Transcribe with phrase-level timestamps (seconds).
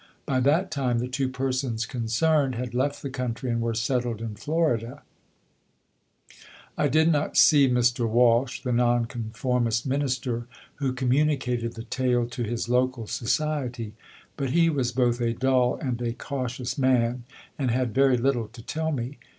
[0.25, 4.33] By that time the two persons concerned had left the country and were settled in
[4.33, 5.03] Florida.
[6.75, 8.09] I did see Mr.
[8.09, 13.93] Walsh, the Nonconformist Minister who communicated the tale to his local society,
[14.37, 17.23] but he was both a dull and a cautious man,
[17.59, 19.19] and had very little to tell me.